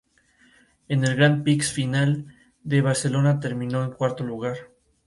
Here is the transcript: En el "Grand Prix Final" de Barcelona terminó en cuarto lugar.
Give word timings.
En 0.87 1.03
el 1.03 1.15
"Grand 1.15 1.43
Prix 1.43 1.71
Final" 1.71 2.25
de 2.63 2.81
Barcelona 2.81 3.39
terminó 3.39 3.83
en 3.83 3.91
cuarto 3.91 4.23
lugar. 4.23 4.71